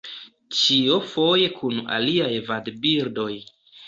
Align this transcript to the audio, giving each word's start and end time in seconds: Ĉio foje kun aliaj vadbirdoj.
Ĉio 0.59 0.95
foje 1.11 1.49
kun 1.57 1.77
aliaj 1.97 2.31
vadbirdoj. 2.47 3.29